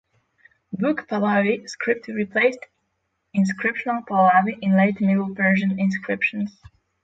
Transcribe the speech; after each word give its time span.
Book 0.73 1.07
Pahlavi 1.07 1.67
script 1.69 2.07
replaced 2.07 2.65
Inscriptional 3.37 4.03
Pahlavi 4.07 4.57
in 4.59 4.75
late 4.75 4.99
Middle 4.99 5.35
Persian 5.35 5.79
inscriptions. 5.79 6.59